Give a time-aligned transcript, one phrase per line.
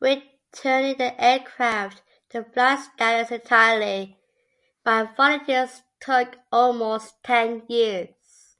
[0.00, 4.18] Returning the aircraft to flight status entirely
[4.82, 8.56] by volunteers took almost ten years.